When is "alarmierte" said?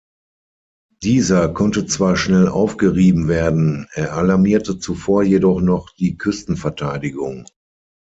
4.17-4.79